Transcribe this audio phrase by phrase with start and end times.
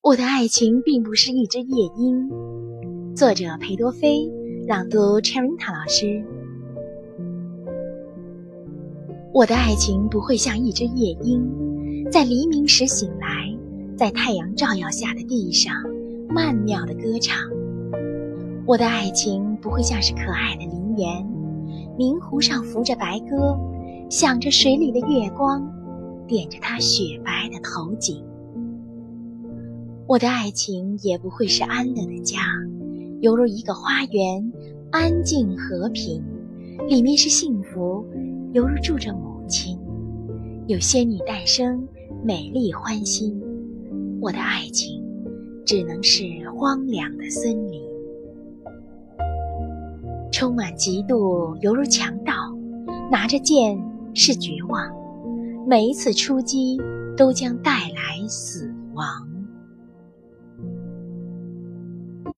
[0.00, 2.30] 我的爱情并不是一只夜莺。
[3.16, 4.30] 作者裴多菲，
[4.66, 6.24] 朗读 Cherinta 老师。
[9.34, 11.42] 我的爱情不会像一只夜莺，
[12.12, 13.52] 在黎明时醒来，
[13.96, 15.74] 在太阳照耀下的地上
[16.28, 17.36] 曼妙的歌唱。
[18.66, 21.26] 我的爱情不会像是可爱的林园，
[21.98, 23.58] 明湖上浮着白鸽，
[24.08, 25.68] 想着水里的月光，
[26.28, 28.24] 点着它雪白的头颈。
[30.08, 32.38] 我的爱情也不会是安乐的家，
[33.20, 34.52] 犹如一个花园，
[34.90, 36.24] 安静和平，
[36.88, 38.02] 里面是幸福，
[38.54, 39.78] 犹如住着母亲，
[40.66, 41.86] 有仙女诞生，
[42.24, 43.38] 美丽欢欣。
[44.18, 44.98] 我的爱情
[45.66, 46.24] 只能是
[46.56, 47.82] 荒凉的森林，
[50.32, 52.32] 充满嫉妒，犹如强盗，
[53.10, 53.78] 拿着剑
[54.14, 54.90] 是绝望，
[55.66, 56.78] 每一次出击
[57.14, 59.28] 都将带来死亡。